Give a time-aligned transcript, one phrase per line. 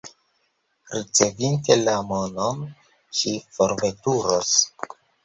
[0.93, 2.63] Ricevinte la monon,
[3.21, 4.57] ŝi forveturos.